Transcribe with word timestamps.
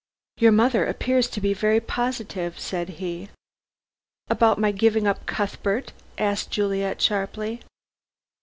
"Your 0.39 0.51
mother 0.51 0.87
appears 0.87 1.29
to 1.29 1.39
be 1.39 1.53
very 1.53 1.79
positive," 1.79 2.59
said 2.59 2.89
he. 2.97 3.29
"About 4.31 4.57
my 4.57 4.71
giving 4.71 5.05
up 5.05 5.27
Cuthbert?" 5.27 5.93
asked 6.17 6.49
Juliet 6.49 6.99
sharply. 6.99 7.61